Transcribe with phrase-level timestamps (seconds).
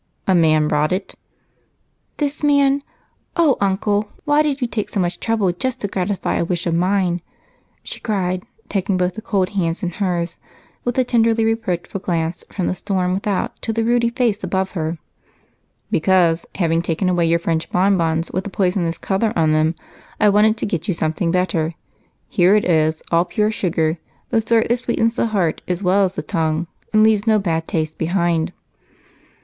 [0.25, 1.13] "A man brought it."
[2.17, 2.81] "This man?
[3.35, 4.09] Oh, Uncle!
[4.25, 7.21] Why did you take so much trouble just to gratify a wish of mine?"
[7.83, 10.39] she cried, taking both the cold hands in hers
[10.83, 14.97] with a tenderly reproachful glance from the storm without to the ruddy face above her.
[15.91, 19.75] "Because, having taken away your French bonbons with the poisonous color on them,
[20.19, 21.75] I wanted to get you something better.
[22.27, 23.99] Here it is, all pure sugar,
[24.31, 27.67] the sort that sweetens the heart as well as the tongue and leaves no bad
[27.67, 28.51] taste behind."